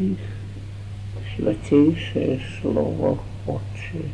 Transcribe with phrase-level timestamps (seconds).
[0.00, 0.18] святых,
[1.36, 4.04] святейшее Слово Отче.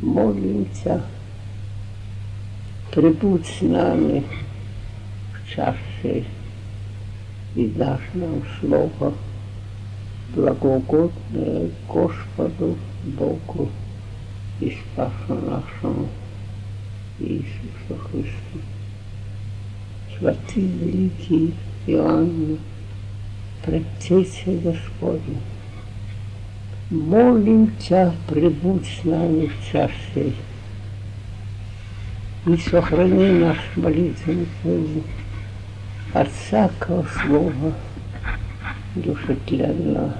[0.00, 1.02] Молимся,
[2.92, 4.24] прибудь с нами
[5.34, 6.24] в часе
[7.54, 9.12] и дашь нам Слово
[10.34, 13.68] благогодное Господу Богу
[14.60, 16.08] и Спасу нашему
[17.18, 18.60] Иисусу Христу.
[20.18, 21.54] Святый великий
[21.86, 22.58] Иоанн,
[23.64, 25.40] предтеча Господня,
[26.90, 29.72] молим Тебя, прибудь с нами в
[30.14, 30.34] сей
[32.46, 35.04] и сохрани наш молитвенный путь
[36.14, 37.74] от всякого слова
[38.94, 40.14] душетленного.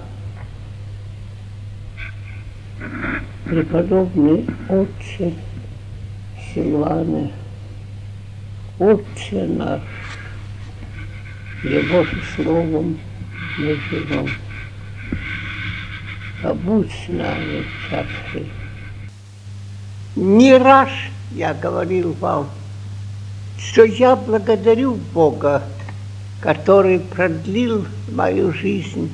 [3.46, 5.34] Преподобный Отче
[6.54, 7.32] Силуаны,
[8.78, 9.80] Отче наш,
[11.64, 12.98] Его же словом
[17.08, 18.46] нами в чаше.
[20.16, 20.88] Не раз
[21.32, 22.48] я говорил вам,
[23.58, 25.62] что я благодарю Бога,
[26.40, 29.12] который продлил мою жизнь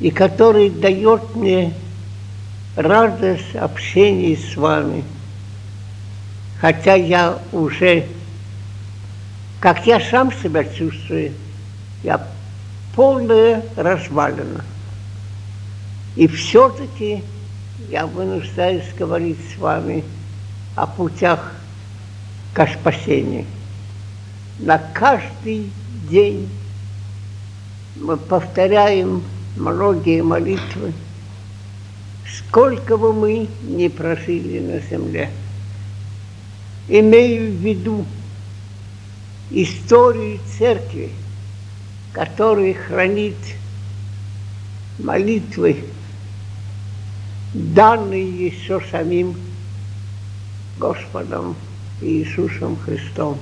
[0.00, 1.72] и который дает мне
[2.76, 5.04] радость общения с вами.
[6.60, 8.06] Хотя я уже,
[9.60, 11.32] как я сам себя чувствую,
[12.02, 12.26] я
[12.94, 14.64] полная развалина.
[16.16, 17.22] И все-таки
[17.90, 20.04] я вынуждаюсь говорить с вами
[20.76, 21.52] о путях
[22.52, 23.46] к спасению.
[24.60, 25.70] На каждый
[26.08, 26.48] день
[27.96, 29.22] мы повторяем
[29.56, 30.92] многие молитвы,
[32.38, 35.30] сколько бы мы ни прожили на земле.
[36.86, 38.04] Имею в виду
[39.50, 41.10] историю церкви,
[42.14, 43.36] которая хранит
[45.00, 45.84] молитвы,
[47.52, 49.36] данные еще самим
[50.78, 51.56] Господом
[52.00, 53.38] Иисусом Христом.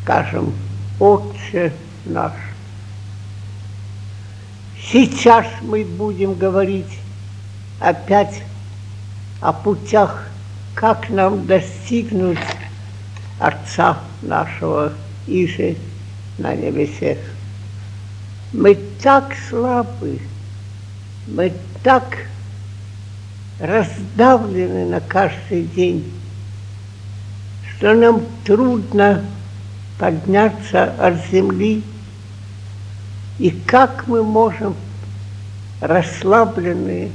[0.00, 0.54] Скажем,
[0.98, 1.72] Отче
[2.06, 2.32] наш.
[4.90, 6.98] Сейчас мы будем говорить
[7.80, 8.42] опять
[9.40, 10.26] о путях,
[10.74, 12.38] как нам достигнуть
[13.38, 14.94] Отца нашего
[15.26, 15.76] Иже
[16.38, 17.18] на небесах.
[18.52, 20.20] Мы так слабы,
[21.26, 22.26] мы так
[23.60, 26.10] раздавлены на каждый день,
[27.76, 29.24] что нам трудно
[29.98, 31.82] подняться от земли,
[33.38, 34.74] и как мы можем
[35.80, 37.10] расслабленные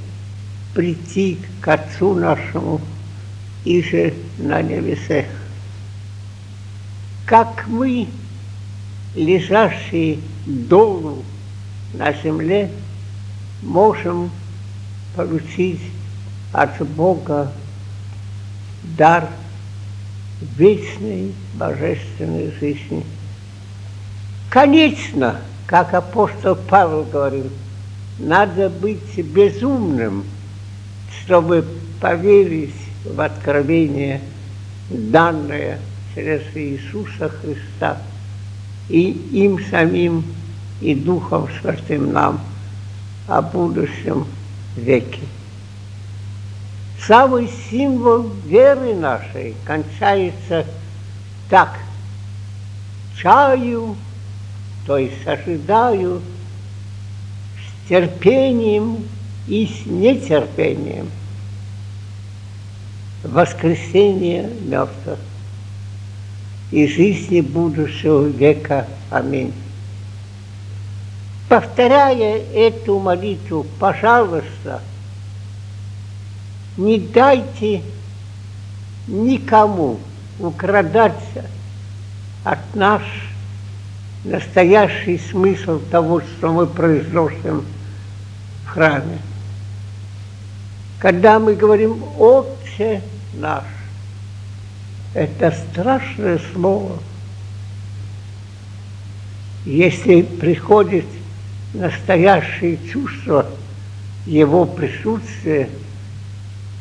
[0.74, 2.80] прийти к Отцу нашему
[3.64, 5.26] и же на небесах.
[7.26, 8.08] Как мы,
[9.16, 11.24] лежащие долу
[11.94, 12.72] на земле,
[13.62, 14.32] можем
[15.16, 15.82] получить
[16.52, 17.52] от Бога
[18.98, 19.30] дар
[20.58, 23.06] вечной божественной жизни.
[24.50, 27.50] Конечно, как апостол Павел говорил,
[28.20, 30.26] надо быть безумным,
[31.24, 31.66] чтобы
[32.00, 32.76] поверить
[33.06, 34.22] в откровение,
[34.90, 35.80] данное
[36.14, 37.98] через Иисуса Христа
[38.90, 40.24] и им самим,
[40.82, 42.42] и Духом Святым нам
[43.28, 44.26] о будущем
[44.76, 45.22] веке.
[47.06, 50.66] Самый символ веры нашей кончается
[51.50, 51.78] так.
[53.18, 53.96] Чаю,
[54.86, 56.22] то есть ожидаю,
[57.58, 59.06] с терпением
[59.48, 61.10] и с нетерпением
[63.24, 65.20] воскресения мертвых
[66.74, 68.88] и жизни будущего века.
[69.12, 69.54] Аминь.
[71.48, 74.82] Повторяя эту молитву, пожалуйста,
[76.76, 77.84] не дайте
[79.08, 80.00] никому
[80.40, 81.46] украдаться
[82.44, 83.04] от наш
[84.24, 87.66] настоящий смысл того, что мы произносим
[88.66, 89.20] в храме.
[90.98, 93.04] Когда мы говорим «Отче
[93.36, 93.64] наш»,
[95.14, 96.98] это страшное слово.
[99.66, 101.06] Если приходит
[101.74, 103.46] настоящее чувство
[104.26, 105.70] Его присутствия,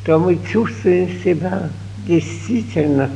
[0.05, 1.69] то мы чувствуем себя
[2.05, 3.09] действительно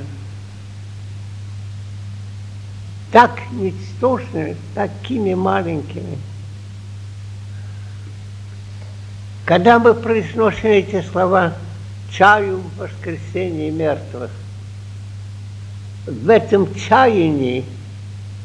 [3.12, 6.18] так ничтожными, такими маленькими.
[9.46, 11.54] Когда мы произносим эти слова
[12.12, 14.32] «чаю воскресения мертвых»,
[16.08, 17.66] в этом чаянии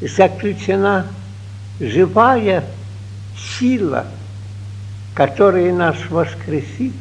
[0.01, 1.07] заключена
[1.79, 2.65] живая
[3.59, 4.07] сила,
[5.15, 6.95] которая нас воскресит,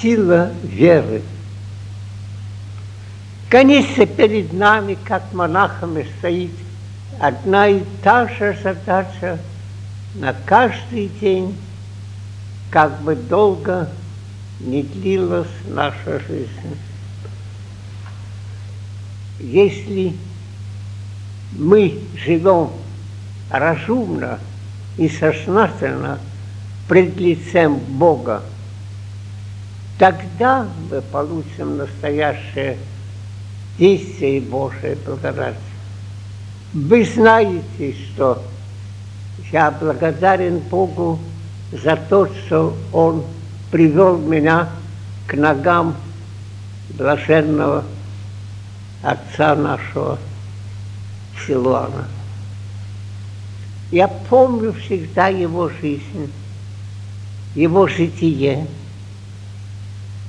[0.00, 1.22] сила веры.
[3.48, 6.52] Конечно, перед нами, как монахами, стоит
[7.18, 9.38] одна и та же задача
[10.14, 11.56] на каждый день,
[12.70, 13.88] как бы долго
[14.60, 16.78] не длилась наша жизнь.
[19.40, 20.14] Если
[21.52, 22.70] мы живем
[23.50, 24.38] разумно
[24.96, 26.18] и сознательно
[26.88, 28.42] пред лицем Бога,
[29.98, 32.78] тогда мы получим настоящее
[33.78, 35.56] действие Божие благодать.
[36.72, 38.42] Вы знаете, что
[39.52, 41.18] я благодарен Богу
[41.72, 43.24] за то, что Он
[43.70, 44.68] привел меня
[45.26, 45.96] к ногам
[46.90, 47.84] блаженного
[49.04, 50.18] отца нашего
[51.46, 52.08] Силуана.
[53.90, 56.32] Я помню всегда его жизнь,
[57.54, 58.66] его житие,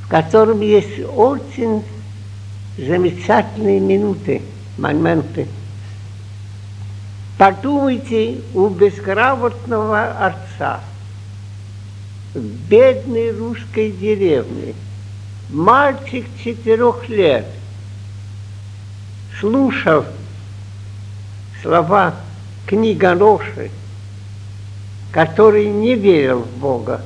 [0.03, 1.83] в котором есть очень
[2.77, 4.41] замечательные минуты,
[4.77, 5.47] моменты.
[7.37, 10.81] Подумайте у безграмотного отца
[12.33, 14.73] в бедной русской деревне,
[15.49, 17.45] мальчик четырех лет,
[19.39, 20.05] слушал
[21.61, 22.15] слова
[22.65, 23.71] книга Роши,
[25.11, 27.01] который не верил в Бога,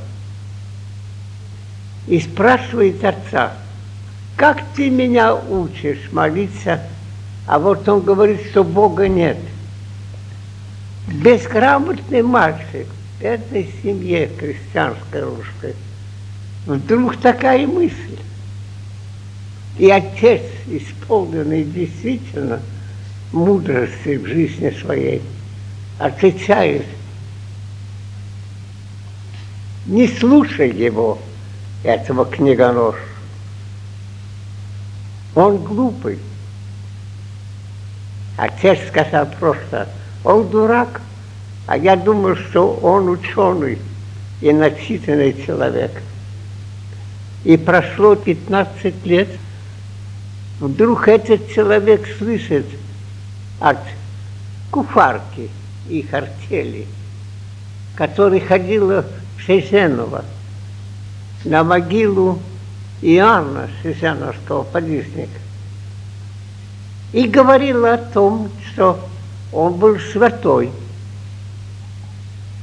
[2.08, 3.54] и спрашивает отца–
[4.40, 6.80] как ты меня учишь молиться,
[7.46, 9.36] а вот он говорит, что Бога нет.
[11.10, 12.88] Безграмотный мальчик
[13.20, 15.76] бедной семье крестьянской русской.
[16.66, 18.18] Вдруг такая мысль.
[19.80, 22.60] И отец, исполненный действительно
[23.32, 25.22] мудрости в жизни своей,
[25.98, 26.86] отвечает,
[29.86, 31.18] не слушай его,
[31.84, 33.00] этого книгоноша.
[35.34, 36.20] Он глупый.
[38.36, 39.88] Отец сказал просто,
[40.26, 41.02] он дурак,
[41.68, 43.78] а я думаю, что он ученый
[44.42, 45.92] и начитанный человек.
[47.46, 49.30] И прошло 15 лет,
[50.60, 52.66] вдруг этот человек слышит
[53.60, 53.78] от
[54.72, 55.50] куфарки
[55.90, 56.86] их артели,
[57.96, 59.06] которая ходила
[59.38, 60.24] в Шейзенова
[61.46, 62.40] на могилу
[63.02, 65.40] Иоанна Сесяновского подвижника,
[67.14, 69.00] и говорила о том, что
[69.52, 70.70] он был святой.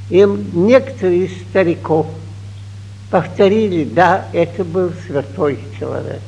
[0.08, 2.06] И некоторые из стариков
[3.10, 6.22] повторили, да, это был святой человек.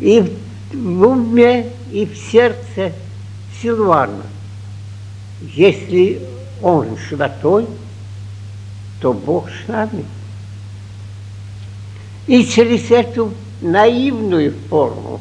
[0.00, 0.34] И
[0.72, 2.92] в уме, и в сердце
[3.60, 4.24] Силуана,
[5.42, 6.22] если
[6.62, 7.66] он святой,
[9.00, 10.04] то Бог с нами.
[12.26, 15.20] И через эту наивную форму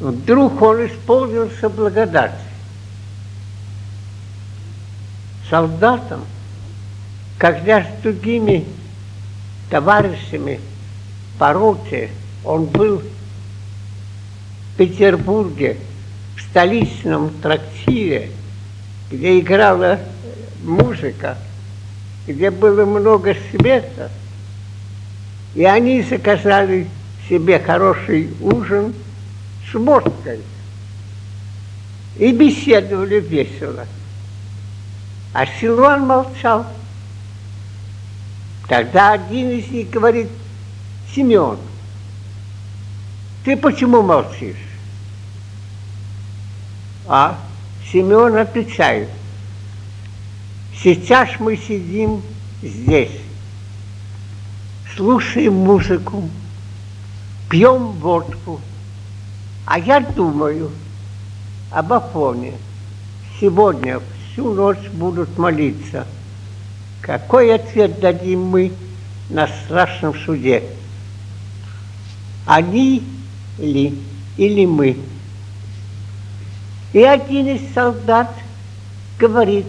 [0.00, 2.38] вдруг он исполнился благодатью.
[5.48, 6.24] Солдатам,
[7.38, 8.66] когда с другими
[9.70, 10.60] товарищами
[11.38, 12.10] по роте
[12.44, 13.02] он был
[14.76, 15.76] Петербурге,
[16.36, 18.30] в столичном трактире,
[19.10, 19.98] где играла
[20.62, 21.36] музыка,
[22.26, 24.10] где было много света–
[25.56, 26.86] и они заказали
[27.30, 28.94] себе хороший ужин
[29.70, 30.40] с водкой.
[32.18, 33.86] И беседовали весело.
[35.32, 36.66] А Силуан молчал.
[38.68, 40.28] Тогда один из них говорит,
[41.14, 41.56] Семен,
[43.44, 44.56] ты почему молчишь?
[47.08, 47.38] А
[47.92, 49.08] Семен отвечает,
[50.82, 52.20] сейчас мы сидим
[52.62, 53.20] здесь,
[54.96, 56.28] слушаем музыку,
[57.48, 58.60] пьем водку.
[59.66, 60.70] А я думаю
[61.70, 62.54] об Афоне.
[63.40, 64.00] Сегодня
[64.32, 66.06] всю ночь будут молиться.
[67.00, 68.72] Какой ответ дадим мы
[69.28, 70.62] на страшном суде?
[72.46, 73.02] Они
[73.58, 73.98] ли
[74.36, 74.96] или мы?
[76.96, 78.32] И один из солдат
[79.18, 79.66] говорит,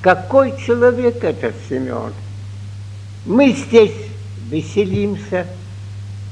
[0.00, 2.12] какой человек этот Семен?
[3.26, 3.96] Мы здесь
[4.48, 5.44] веселимся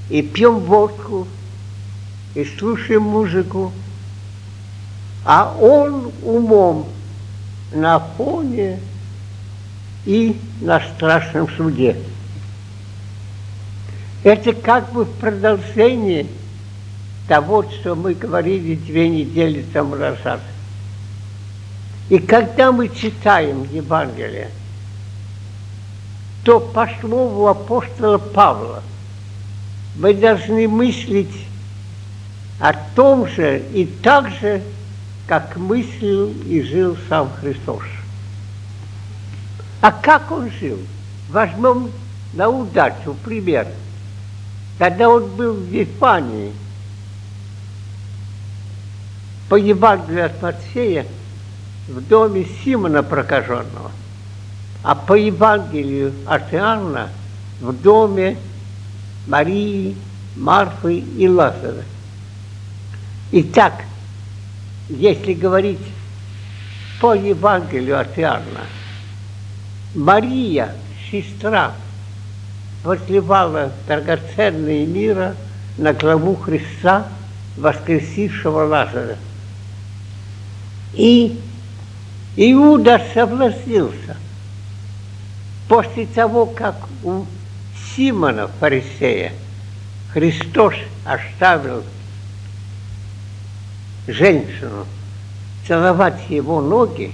[0.08, 1.26] и пьем водку,
[2.36, 3.72] и слушаем музыку,
[5.24, 6.86] а он умом
[7.72, 8.78] на фоне
[10.06, 11.96] и на страшном суде.
[14.22, 16.28] Это как бы в продолжении
[17.28, 20.40] того, что мы говорили две недели тому назад.
[22.08, 24.50] И когда мы читаем Евангелие,
[26.42, 28.82] то по слову апостола Павла
[29.96, 31.46] мы должны мыслить
[32.58, 34.62] о том же и так же,
[35.26, 37.82] как мыслил и жил сам Христос.
[39.82, 40.78] А как он жил?
[41.28, 41.90] Возьмем
[42.32, 43.66] на удачу пример.
[44.78, 46.52] Когда он был в Вифании,
[49.48, 51.06] по Евангелию от Матфея,
[51.88, 53.90] в доме Симона прокаженного,
[54.82, 57.08] а по Евангелию от Иоанна
[57.60, 58.36] в доме
[59.26, 59.96] Марии,
[60.36, 61.82] Марфы и Лазаря.
[63.32, 63.84] Итак,
[64.88, 65.80] если говорить
[67.00, 68.66] по Евангелию от Иоанна,
[69.94, 70.74] Мария,
[71.10, 71.72] сестра,
[72.84, 75.34] возливала драгоценные мира
[75.78, 77.06] на главу Христа,
[77.56, 79.16] воскресившего Лазаря.
[80.94, 81.38] И
[82.36, 84.16] Иуда согласился.
[85.68, 87.24] После того, как у
[87.94, 89.32] Симона, фарисея,
[90.12, 91.82] Христос оставил
[94.06, 94.86] женщину
[95.66, 97.12] целовать его ноги,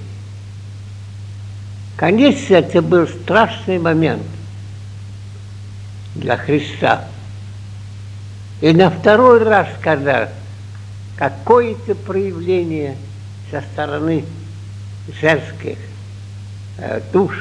[1.97, 4.23] конечно, это был страшный момент
[6.15, 7.09] для Христа.
[8.61, 10.29] И на второй раз, когда
[11.17, 12.97] какое-то проявление
[13.55, 14.25] со стороны
[15.21, 15.79] женских
[16.79, 17.33] э, душ,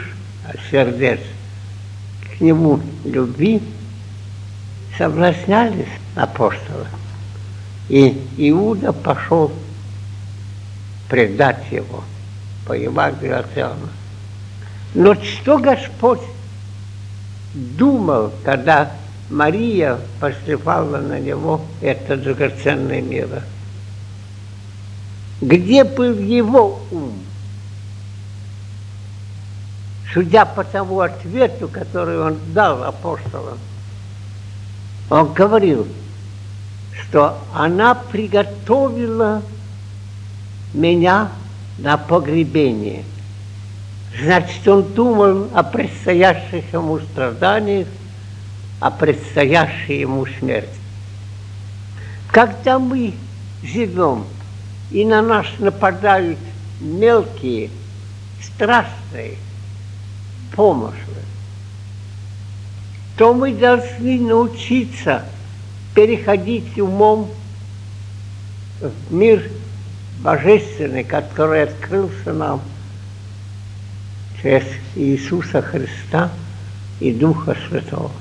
[0.69, 1.19] сердец
[2.29, 3.63] к нему любви,
[4.95, 6.85] соблазнялись апостолы.
[7.89, 9.51] И Иуда пошел
[11.09, 12.03] предать его
[12.67, 13.89] по Евангелию от Иоанна.
[14.93, 16.21] Но что Господь
[17.55, 18.91] думал, когда
[19.31, 23.41] Мария посыпала на него это драгоценное мира?
[25.43, 27.19] Где был его ум?
[30.13, 33.57] Судя по тому ответу, который он дал апостолам,
[35.09, 35.85] он говорил,
[36.93, 39.41] что она приготовила
[40.73, 41.29] меня
[41.77, 43.03] на погребение.
[44.17, 47.89] Значит, он думал о предстоящих ему страданиях,
[48.79, 50.69] о предстоящей ему смерти.
[52.31, 53.13] Когда мы
[53.61, 54.25] живем,
[54.91, 56.39] и на нас нападают
[56.79, 57.69] мелкие,
[58.41, 59.37] страстные
[60.55, 60.97] помыслы,
[63.17, 65.25] то мы должны научиться
[65.95, 67.29] переходить умом
[68.81, 69.49] в мир
[70.21, 72.61] божественный, который открылся нам
[74.41, 74.63] через
[74.95, 76.31] Иисуса Христа
[76.99, 78.11] и Духа Святого.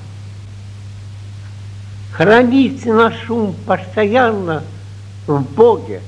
[2.11, 4.63] Хранить наш ум постоянно
[5.25, 6.01] в Боге.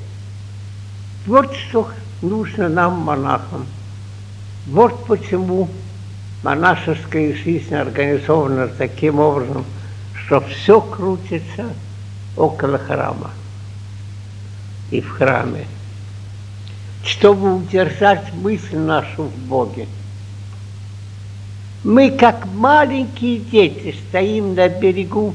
[1.26, 1.90] Вот что
[2.22, 3.66] нужно нам, монахам.
[4.68, 5.70] Вот почему
[6.44, 9.66] монашеская жизнь организована таким образом,
[10.14, 11.66] что все крутится
[12.38, 13.32] около храма
[14.92, 15.66] и в храме,
[17.04, 19.88] чтобы удержать мысль нашу в Боге.
[21.84, 25.34] Мы, как маленькие дети, стоим на берегу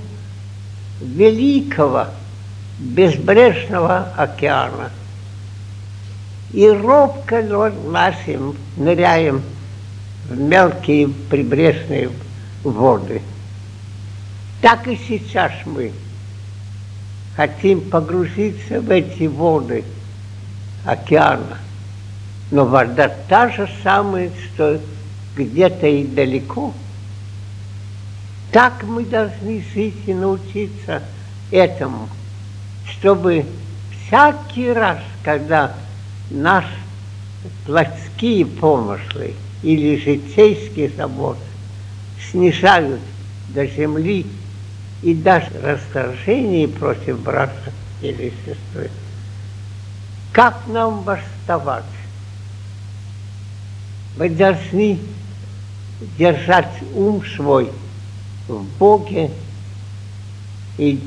[1.00, 2.06] великого
[2.78, 4.90] безбрежного океана
[6.52, 7.44] и робко
[7.86, 9.42] лазим, ныряем
[10.28, 12.10] в мелкие прибрежные
[12.64, 13.22] воды.
[14.60, 15.92] Так и сейчас мы
[17.36, 19.84] хотим погрузиться в эти воды
[20.84, 21.58] океана.
[22.50, 24.80] Но вода та же самая, что
[25.36, 26.74] где-то и далеко.
[28.52, 31.02] Так мы должны жить и научиться
[31.52, 32.08] этому,
[32.84, 33.46] чтобы
[34.06, 35.72] всякий раз, когда
[36.30, 36.68] наши
[37.66, 41.40] плотские помыслы или житейские заботы
[42.30, 43.00] снижают
[43.48, 44.26] до земли
[45.02, 48.90] и даже раздражение против брата или сестры.
[50.32, 51.84] Как нам восставать?
[54.16, 54.98] Мы должны
[56.18, 57.70] держать ум свой
[58.48, 59.30] в Боге
[60.78, 61.00] и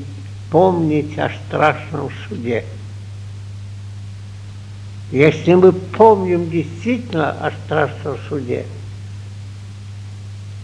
[0.50, 2.64] помнить о страшном суде.
[5.10, 8.64] Если мы помним действительно о страшном суде,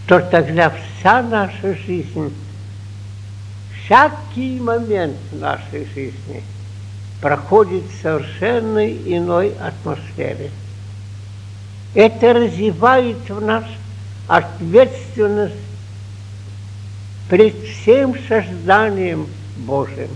[0.07, 2.33] то тогда вся наша жизнь,
[3.85, 6.43] всякий момент нашей жизни
[7.21, 10.49] проходит в совершенно иной атмосфере.
[11.93, 13.65] Это развивает в нас
[14.27, 15.55] ответственность
[17.29, 20.09] пред всем созданием Божьим.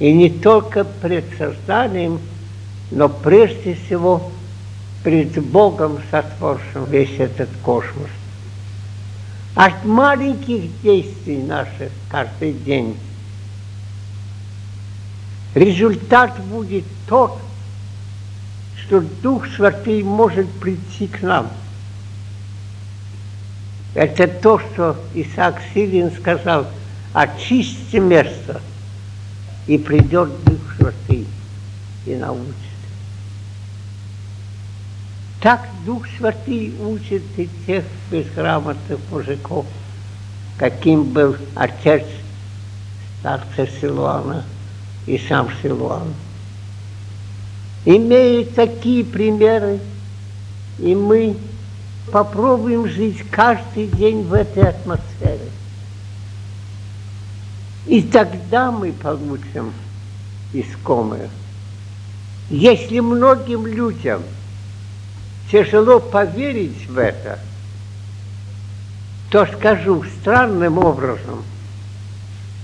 [0.00, 2.20] И не только пред созданием,
[2.90, 4.32] но прежде всего
[5.04, 8.08] пред Богом, сотворшим весь этот космос.
[9.54, 12.96] От маленьких действий наших каждый день
[15.54, 17.38] результат будет тот,
[18.76, 21.48] что Дух Святый может прийти к нам.
[23.94, 26.66] Это то, что Исаак Сирин сказал,
[27.12, 28.62] очисти место,
[29.70, 31.28] и придет Дух Святый
[32.04, 32.56] и научит.
[35.40, 39.64] Так Дух Святый учит и тех безграмотных мужиков,
[40.58, 42.02] каким был отец
[43.20, 44.44] старца Силуана
[45.06, 46.14] и сам Силуан.
[47.84, 49.78] Имея такие примеры,
[50.80, 51.36] и мы
[52.10, 55.48] попробуем жить каждый день в этой атмосфере.
[57.90, 59.72] И тогда мы получим
[60.52, 61.28] искомое.
[62.48, 64.22] Если многим людям
[65.50, 67.40] тяжело поверить в это,
[69.28, 71.42] то скажу странным образом,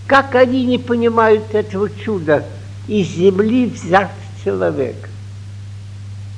[0.07, 2.45] как они не понимают этого чуда,
[2.87, 4.13] из земли взят
[4.45, 5.09] человек.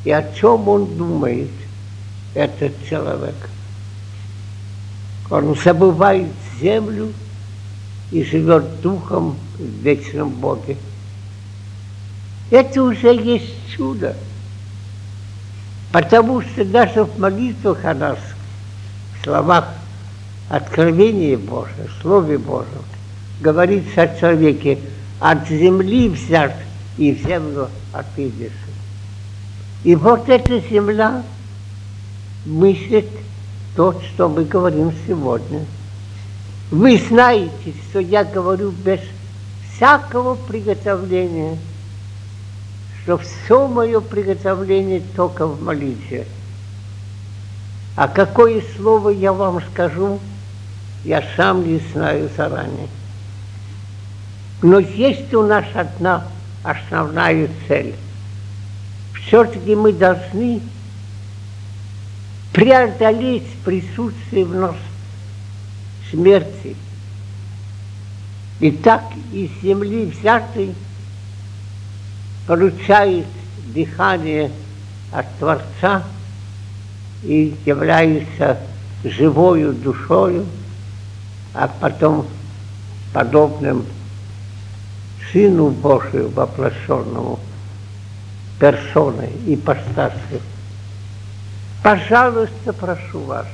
[0.06, 1.50] И о чем он думает,
[2.34, 3.36] этот человек?
[5.28, 7.12] Он забывает землю
[8.10, 10.76] и живет духом в вечном Боге.
[12.50, 14.16] Это уже есть чудо.
[15.92, 18.18] Потому что даже в молитвах о нас,
[19.18, 19.68] в словах
[20.48, 22.82] откровения Божьего, Слове Божьем,
[23.40, 24.78] говорится о человеке,
[25.20, 26.54] от земли взят
[26.96, 28.52] и в землю отыдешь.
[29.84, 31.22] И вот эта земля
[32.44, 33.08] мыслит
[33.76, 35.64] то, что мы говорим сегодня.
[36.70, 39.00] Вы знаете, что я говорю без
[39.72, 41.56] всякого приготовления,
[43.02, 46.26] что все мое приготовление только в молитве.
[47.96, 50.20] А какое слово я вам скажу,
[51.04, 52.88] я сам не знаю заранее.
[54.60, 56.26] Но есть у нас одна
[56.62, 57.94] основная цель.
[59.14, 60.60] Все-таки мы должны
[62.52, 64.76] преодолеть присутствие в нас
[66.10, 66.76] смерти.
[68.60, 70.74] И так из земли взятый
[72.46, 73.26] получает
[73.74, 74.50] дыхание
[75.12, 76.02] от Творца
[77.22, 78.58] и является
[79.04, 80.46] живою душою,
[81.54, 82.26] а потом
[83.12, 83.84] подобным
[85.32, 87.38] Сыну Божию воплощенному
[88.58, 90.40] персоной и постасью.
[91.82, 93.46] Пожалуйста, прошу вас,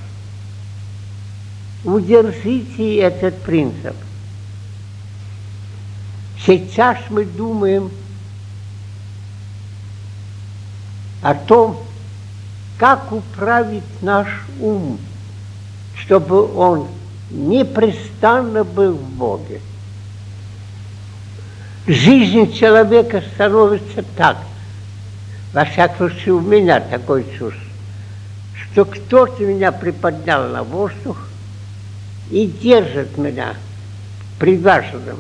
[1.85, 3.95] удержите этот принцип.
[6.45, 7.91] Сейчас мы думаем
[11.23, 11.79] о том,
[12.79, 14.29] как управить наш
[14.61, 14.99] ум,
[15.97, 16.89] чтобы он
[17.31, 19.61] непрестанно был в Боге
[21.87, 24.39] жизнь человека становится так,
[25.53, 27.61] во всяком случае у меня такое чувство,
[28.55, 31.29] что кто-то меня приподнял на воздух
[32.31, 33.55] и держит меня
[34.39, 35.19] привязанным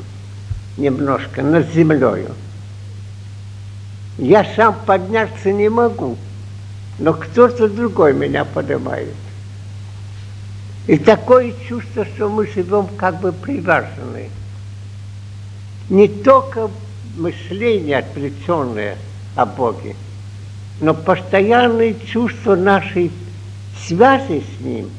[0.76, 2.26] немножко над землей.
[4.18, 6.16] Я сам подняться не могу,
[6.98, 9.14] но кто-то другой меня поднимает.
[10.86, 14.30] И такое чувство, что мы живем как бы привязанные
[15.88, 16.70] не только
[17.16, 18.96] мышление отвлеченное
[19.34, 19.96] о Боге,
[20.80, 23.10] но постоянное чувство нашей
[23.86, 24.90] связи с Ним.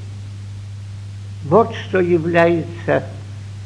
[1.45, 3.03] Вот что является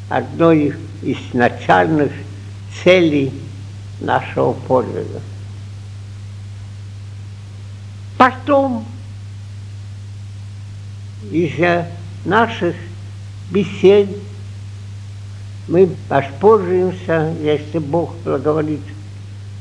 [0.09, 2.11] одной из начальных
[2.83, 3.31] целей
[4.01, 5.21] нашего подвига.
[8.17, 8.85] Потом
[11.31, 11.87] из-за
[12.25, 12.75] наших
[13.51, 14.09] бесед.
[15.67, 18.81] Мы воспользуемся, если Бог благоволит,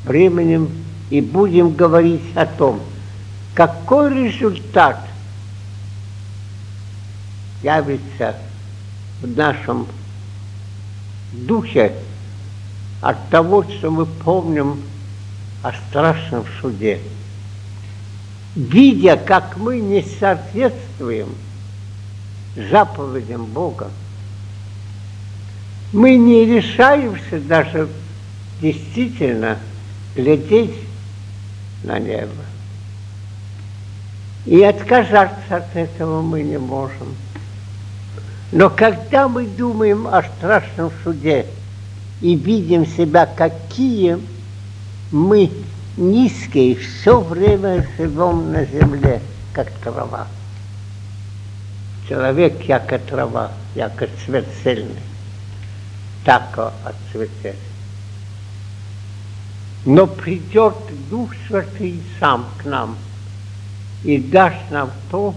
[0.04, 0.70] временем
[1.10, 2.80] и будем говорить о том,
[3.54, 5.07] какой результат
[7.62, 8.36] явится
[9.20, 9.86] в нашем
[11.32, 11.92] духе
[13.00, 14.82] от того, что мы помним
[15.62, 17.00] о страшном суде.
[18.54, 21.28] Видя, как мы не соответствуем
[22.56, 23.90] заповедям Бога,
[25.92, 27.88] мы не решаемся даже
[28.60, 29.58] действительно
[30.14, 30.74] глядеть
[31.84, 32.32] на небо.
[34.44, 37.14] И отказаться от этого мы не можем.
[38.50, 41.46] Но когда мы думаем о страшном суде
[42.20, 44.18] и видим себя, какие
[45.12, 45.50] мы
[45.96, 49.20] низкие, все время живем на земле,
[49.52, 50.26] как трава.
[52.08, 54.96] Человек, яко трава, яко цвет цельный,
[56.24, 57.56] так отцветет.
[59.84, 60.74] Но придет
[61.10, 62.96] Дух Святый сам к нам
[64.04, 65.34] и даст нам то,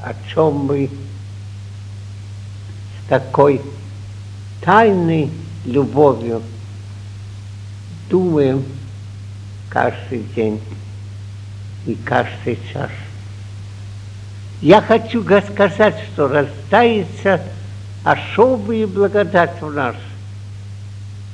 [0.00, 3.60] о чем мы с такой
[4.62, 5.30] тайной
[5.64, 6.42] любовью
[8.08, 8.64] думаем
[9.68, 10.60] каждый день
[11.86, 12.90] и каждый час.
[14.60, 17.40] Я хочу сказать, что рождается
[18.04, 19.96] особая благодать в нас–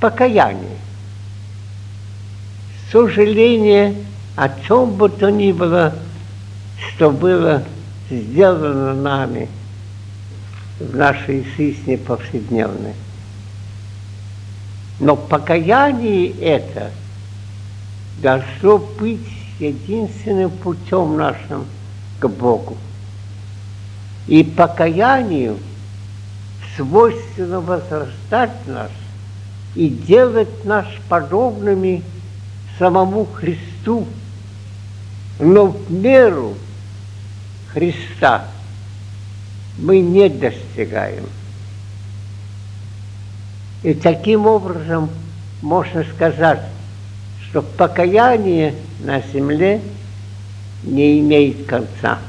[0.05, 0.77] покаяние.
[2.93, 3.95] Сожаление
[4.37, 5.95] о чем бы то ни было,
[6.79, 7.65] что было
[8.11, 9.49] сделано нами
[10.79, 12.95] в нашей жизни повседневной.
[15.01, 16.91] Но покаяние это
[18.23, 19.27] должно быть
[19.59, 21.67] единственным путем нашим
[22.21, 22.77] к Богу.
[24.27, 25.59] И покаянию
[26.77, 28.91] свойственно возрастать нас
[29.75, 32.03] и делать нас подобными
[32.79, 34.07] самому Христу,
[35.39, 36.55] но в меру
[37.75, 38.47] Христа
[39.79, 41.27] мы не достигаем.
[43.83, 45.11] И таким образом
[45.61, 46.61] можно сказать,
[47.43, 49.81] что покаяние на земле
[50.85, 52.21] не имеет конца.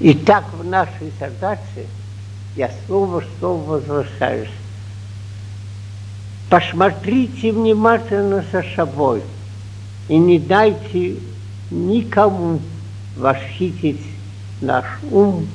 [0.00, 1.86] И так в нашей задаче
[2.56, 4.48] я снова снова возвращаюсь.
[6.48, 9.22] Посмотрите внимательно за собой
[10.08, 11.16] и не дайте
[11.70, 12.60] никому
[13.16, 14.00] восхитить
[14.60, 15.46] наш ум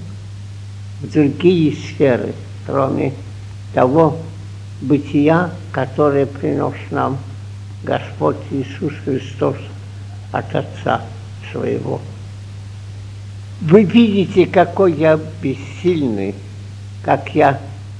[1.01, 2.33] в другие сферы,
[2.65, 3.13] кроме
[3.73, 4.17] того
[4.81, 7.17] бытия, которое принес нам
[7.83, 9.55] Господь Иисус Христос
[10.31, 11.01] от Отца
[11.51, 12.01] Своего.
[13.61, 16.35] Вы видите, какой я бессильный,
[17.03, 17.59] как я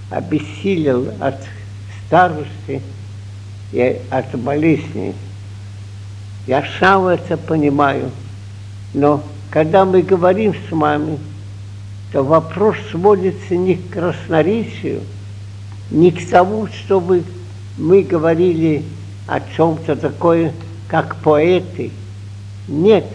[0.09, 1.35] обессилел от
[2.05, 2.81] старости
[3.71, 5.13] и от болезней.
[6.47, 8.09] Я сам это понимаю,
[8.93, 11.17] но когда мы говорим с вами,
[12.11, 15.01] то вопрос сводится не к красноречию,
[15.91, 17.23] не к тому, чтобы
[17.77, 18.83] мы говорили
[19.27, 20.53] о чем-то такое,
[20.87, 21.91] как поэты.
[22.67, 23.05] Нет.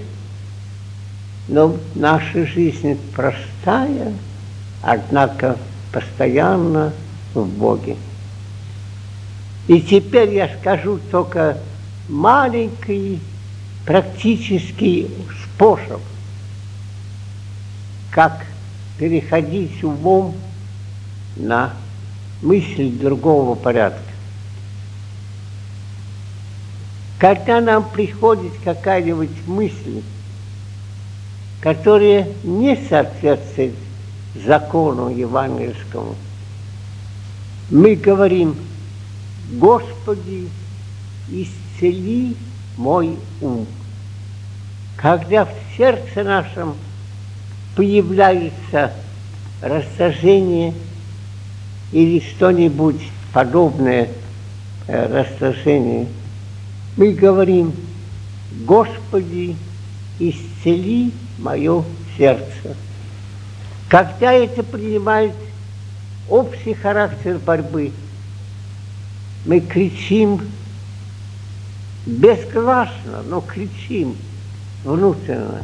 [1.49, 4.13] Но наша жизнь простая,
[4.83, 5.57] однако
[5.93, 6.93] постоянно
[7.35, 7.97] в Боге.
[9.67, 11.59] И теперь я скажу только
[12.09, 13.21] маленький
[13.85, 15.11] практический
[15.45, 16.01] способ,
[18.15, 18.47] как
[18.97, 20.37] переходить умом
[21.35, 21.75] на
[22.43, 23.99] мысль другого порядка.
[27.19, 30.03] Когда нам приходит какая-нибудь мысль,
[31.61, 33.75] которая не соответствует
[34.47, 36.15] закону евангельскому,
[37.71, 38.55] мы говорим,
[39.51, 40.49] Господи,
[41.29, 42.37] исцели
[42.77, 43.67] мой ум.
[44.97, 46.75] Когда в сердце нашем
[47.75, 48.93] появляется
[49.61, 50.75] растяжение
[51.93, 53.01] или что-нибудь
[53.33, 54.09] подобное
[54.87, 56.07] э, растяжение,
[56.97, 57.73] мы говорим,
[58.65, 59.57] Господи,
[60.19, 61.85] исцели мое
[62.17, 62.77] сердце.
[63.89, 65.35] Когда это принимает
[66.29, 67.93] общий характер борьбы,
[69.45, 70.41] мы кричим
[72.07, 74.17] бесгласно, но кричим
[74.85, 75.63] внутренно,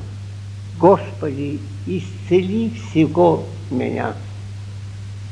[0.80, 4.14] Господи, исцели всего меня.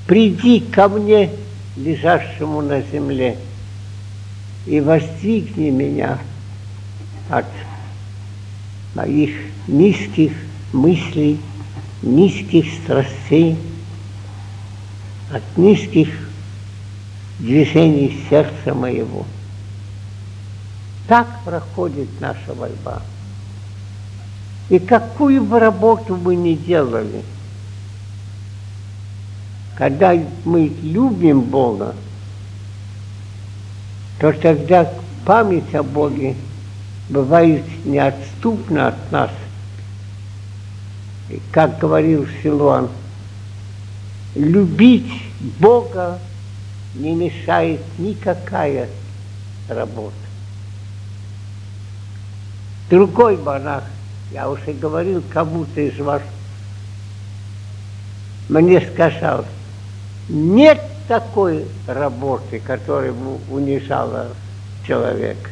[0.07, 1.31] Приди ко мне,
[1.75, 3.39] лежащему на земле,
[4.67, 6.19] и воздвигни меня
[7.31, 7.47] от
[8.95, 9.31] моих
[9.67, 10.33] низких
[10.75, 11.41] мыслей,
[12.03, 13.57] низких страстей,
[15.33, 16.11] от низких
[17.39, 19.25] движений сердца моего.
[21.07, 23.01] Так проходит наша борьба.
[24.69, 27.25] И какую бы работу мы ни делали,
[29.77, 30.13] когда
[30.45, 31.95] мы любим Бога,
[34.21, 34.93] то тогда
[35.25, 36.35] память о Боге
[37.09, 39.31] бывает неотступна от нас.
[41.31, 42.89] И как говорил Силуан,
[44.35, 45.13] любить
[45.61, 46.19] Бога
[46.95, 48.89] не мешает никакая
[49.69, 50.15] работа.
[52.91, 53.85] Другой монах,
[54.31, 56.23] я уже говорил кому-то из вас,
[58.49, 59.45] мне сказал,
[60.29, 64.29] нет такой работы, которая бы унижала
[64.87, 65.51] человека.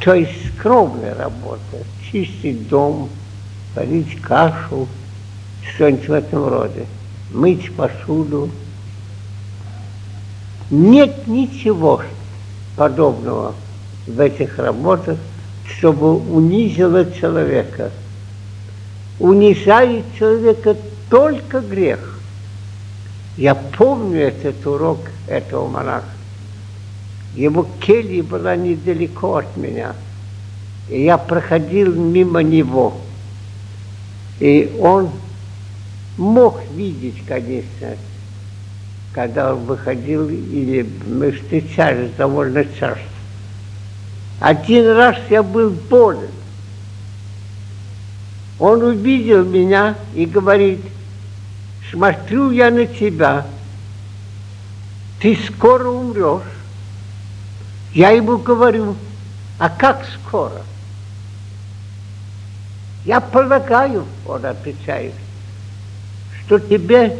[0.00, 1.78] То есть скромная работа,
[2.10, 3.08] чистить дом,
[3.74, 4.88] варить кашу,
[5.74, 6.86] что-нибудь в этом роде,
[7.32, 8.50] мыть посуду.
[10.70, 12.02] Нет ничего
[12.76, 13.54] подобного
[14.06, 15.18] в этих работах,
[15.66, 17.90] чтобы унизило человека.
[19.18, 20.76] Унижает человека
[21.08, 22.18] только грех.
[23.36, 26.06] Я помню этот урок этого монаха.
[27.34, 29.94] Его келья была недалеко от меня.
[30.88, 32.94] И я проходил мимо него.
[34.38, 35.10] И он
[36.16, 37.96] мог видеть, конечно,
[39.12, 43.13] когда он выходил, или мы встречались довольно часто.
[44.44, 46.28] Один раз я был болен.
[48.58, 50.82] Он увидел меня и говорит,
[51.90, 53.46] смотрю я на тебя,
[55.18, 56.42] ты скоро умрешь.
[57.94, 58.96] Я ему говорю,
[59.58, 60.60] а как скоро?
[63.06, 65.14] Я полагаю, он отвечает,
[66.44, 67.18] что тебе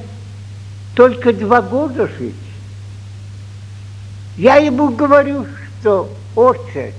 [0.95, 2.35] только два года жить.
[4.37, 5.47] Я ему говорю,
[5.81, 6.93] что отце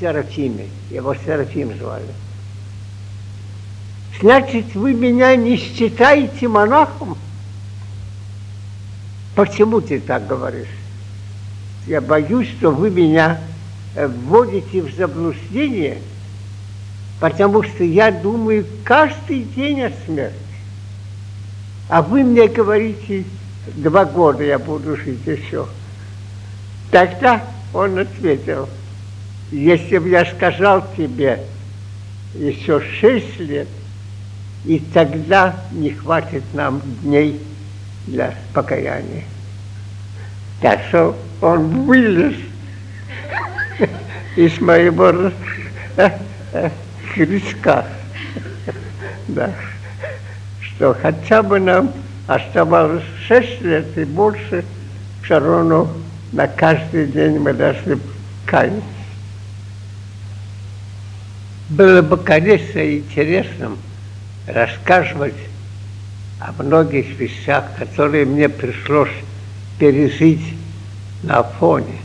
[0.00, 2.06] Серафиме, его Серафим звали,
[4.20, 7.18] значит, вы меня не считаете монахом?
[9.34, 10.68] Почему ты так говоришь?
[11.86, 13.40] Я боюсь, что вы меня
[13.94, 15.98] э, вводите в заблуждение,
[17.20, 20.36] потому что я думаю каждый день о смерти.
[21.88, 23.24] А вы мне говорите,
[23.74, 25.66] два года я буду жить еще.
[26.90, 28.68] Тогда он ответил,
[29.50, 31.40] если бы я сказал тебе
[32.34, 33.68] еще шесть лет,
[34.64, 37.40] и тогда не хватит нам дней
[38.06, 39.24] для покаяния.
[40.60, 42.34] Так что он вылез
[44.36, 45.32] из моего
[47.14, 47.86] крючка.
[49.28, 49.50] Да.
[50.60, 51.92] Что хотя бы нам
[52.26, 54.64] оставалось шесть лет и больше,
[55.22, 55.90] все равно
[56.32, 57.98] на каждый день мы должны
[58.46, 58.99] каяться.
[61.70, 63.78] Было бы, конечно, интересным
[64.48, 65.36] рассказывать
[66.40, 69.12] о многих вещах, которые мне пришлось
[69.78, 70.42] пережить
[71.22, 71.98] на фоне.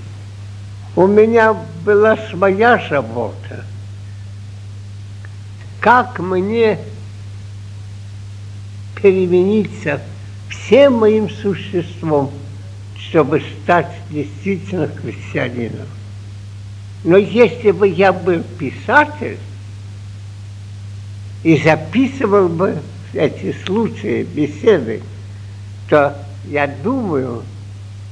[0.96, 3.66] У меня была своя забота.
[5.80, 6.78] Как мне
[9.02, 10.00] перемениться
[10.48, 12.32] всем моим существом,
[13.00, 15.88] чтобы стать действительно христианином.
[17.04, 19.40] Но если бы я был писатель
[21.46, 22.76] и записывал бы
[23.14, 25.02] эти случаи, беседы,
[25.88, 27.44] то я думаю,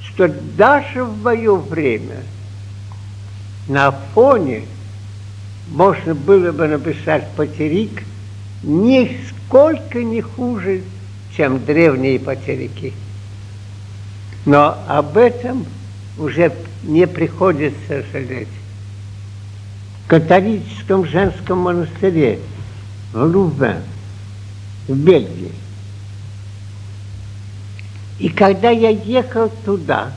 [0.03, 2.17] что даже в мое время
[3.67, 4.61] на фоне
[5.71, 8.03] можно было бы написать потерик
[8.61, 10.83] нисколько не хуже,
[11.35, 12.93] чем древние потерики.
[14.45, 15.65] Но об этом
[16.19, 18.47] уже не приходится жалеть.
[20.05, 22.39] В католическом женском монастыре
[23.13, 23.81] в Лувен,
[24.87, 25.51] в Бельгии,
[28.19, 30.11] и когда я ехал туда,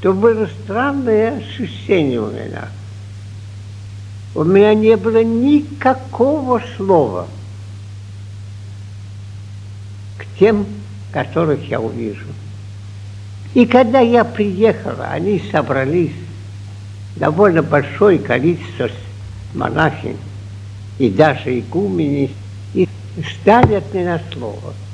[0.00, 2.68] то было странное ощущение у меня.
[4.34, 7.26] У меня не было никакого слова
[10.18, 10.66] к тем,
[11.12, 12.26] которых я увижу.
[13.54, 16.12] И когда я приехал, они собрались,
[17.16, 18.90] довольно большое количество
[19.54, 20.18] монахинь
[20.98, 22.30] и даже игумени,
[22.74, 22.88] и
[23.40, 24.74] стали от меня слово–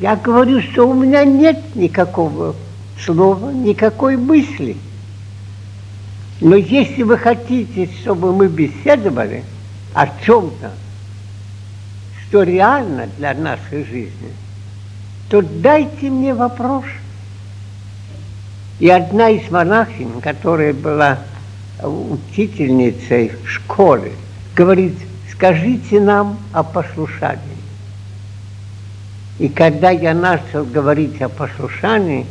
[0.00, 2.54] я говорю, что у меня нет никакого
[3.02, 4.76] слова, никакой мысли.
[6.40, 9.42] Но если вы хотите, чтобы мы беседовали
[9.94, 10.72] о чем-то,
[12.28, 14.32] что реально для нашей жизни,
[15.30, 16.84] то дайте мне вопрос.
[18.78, 21.20] И одна из монахинь, которая была
[21.82, 24.12] учительницей в школе,
[24.56, 24.94] говорит,
[25.30, 27.40] скажите нам о послушании.
[29.38, 32.26] И когда я начал говорить о послушании,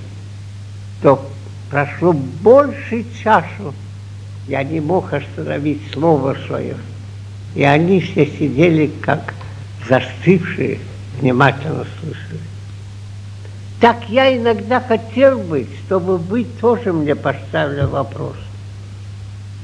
[1.04, 1.24] то
[1.70, 3.76] прошло больше часу,
[4.48, 6.78] я не мог остановить слово свое.
[7.54, 9.36] И они все сидели как
[9.88, 10.80] застывшие,
[11.20, 12.42] внимательно слушали.
[13.80, 18.36] Так я иногда хотел бы, чтобы вы тоже мне поставили вопрос.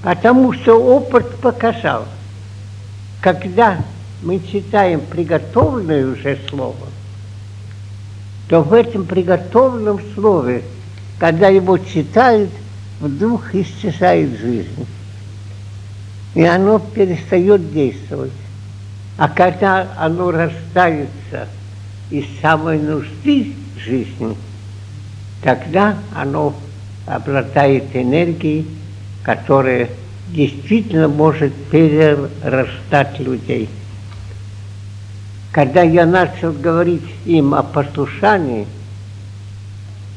[0.03, 2.05] Потому что опыт показал,
[3.21, 3.77] когда
[4.23, 6.87] мы читаем приготовленное уже слово,
[8.49, 10.63] то в этом приготовленном слове,
[11.19, 12.49] когда его читают,
[12.99, 14.85] вдруг исчезает жизнь.
[16.33, 18.31] И оно перестает действовать.
[19.17, 21.47] А когда оно растается
[22.09, 24.35] из самой нужды жизни,
[25.43, 26.55] тогда оно
[27.05, 28.67] обладает энергией,
[29.23, 29.89] которая
[30.31, 33.69] действительно может перерастать людей.
[35.51, 38.67] Когда я начал говорить им о послушании,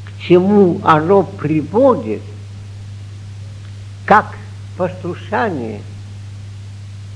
[0.05, 2.23] к чему оно приводит,
[4.07, 4.37] как
[4.77, 5.81] послушание,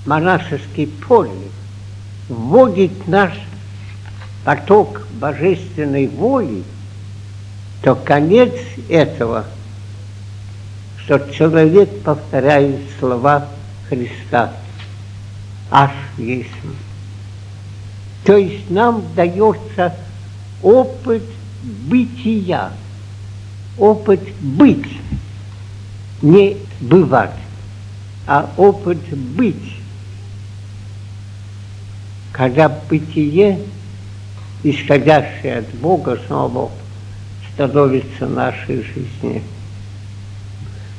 [0.05, 1.53] монашеский подвиг,
[2.29, 3.33] вводит наш
[4.45, 6.65] поток божественной воли,
[7.83, 8.53] то конец
[8.89, 9.45] этого,
[11.09, 13.49] что человек повторяет слова
[13.89, 14.53] Христа
[15.71, 16.51] «Аж есть».
[18.25, 19.95] То есть нам дается
[20.63, 21.23] опыт
[21.63, 22.73] бытия,
[23.79, 25.01] опыт быть,
[26.21, 27.41] не бывать,
[28.27, 29.77] а опыт быть.
[32.33, 33.61] Когда бытие,
[34.63, 36.71] исходящее от Бога самого,
[37.55, 39.41] становится нашей жизнью.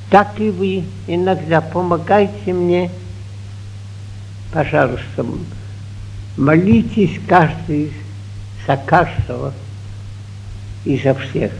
[0.09, 2.89] Так и вы иногда помогайте мне,
[4.51, 5.25] пожалуйста,
[6.35, 7.93] молитесь каждый
[8.65, 9.53] за каждого
[10.83, 11.51] и за всех.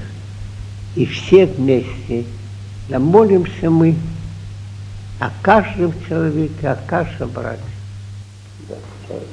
[0.96, 2.26] И все вместе
[2.90, 3.96] да молимся мы
[5.20, 7.62] о каждом человеке, о каждом брате.
[8.68, 9.28] Достойно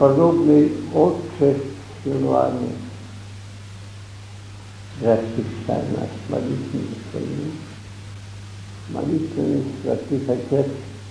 [0.00, 1.60] преподобный Отче
[2.02, 2.70] Силуане,
[5.02, 7.52] расписай нас молитвенный союз,
[8.88, 10.66] молитвенный святых Отец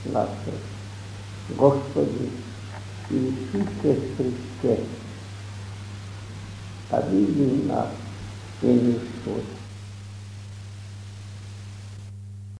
[0.06, 0.56] наших,
[1.56, 1.79] Господи